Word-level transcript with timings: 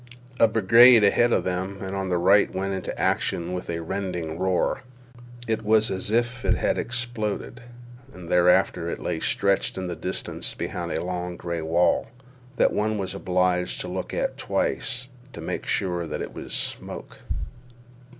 A 0.39 0.47
brigade 0.47 1.03
ahead 1.03 1.31
of 1.31 1.43
them 1.43 1.77
and 1.79 1.95
on 1.95 2.09
the 2.09 2.17
right 2.17 2.51
went 2.51 2.73
into 2.73 2.99
action 2.99 3.53
with 3.53 3.69
a 3.69 3.81
rending 3.83 4.39
roar. 4.39 4.81
It 5.47 5.63
was 5.63 5.91
as 5.91 6.09
if 6.09 6.43
it 6.43 6.55
had 6.55 6.79
exploded. 6.79 7.61
And 8.11 8.27
thereafter 8.27 8.89
it 8.89 8.99
lay 8.99 9.19
stretched 9.19 9.77
in 9.77 9.85
the 9.85 9.95
distance 9.95 10.55
behind 10.55 10.91
a 10.91 11.03
long 11.05 11.37
gray 11.37 11.61
wall, 11.61 12.07
that 12.55 12.73
one 12.73 12.97
was 12.97 13.13
obliged 13.13 13.79
to 13.81 13.87
look 13.87 14.11
twice 14.37 15.07
at 15.23 15.33
to 15.33 15.39
make 15.41 15.67
sure 15.67 16.07
that 16.07 16.19
it 16.23 16.33
was 16.33 16.51
smoke. 16.51 17.19